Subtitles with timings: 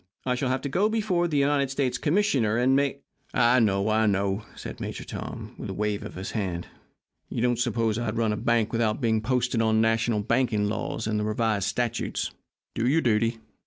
[0.25, 3.03] I shall have to go before the United States Commissioner and make"
[3.35, 6.65] "I know, I know," said Major Tom, with a wave of his hand.
[7.29, 11.19] "You don't suppose I'd run a bank without being posted on national banking laws and
[11.19, 12.31] the revised statutes!
[12.73, 13.37] Do your duty.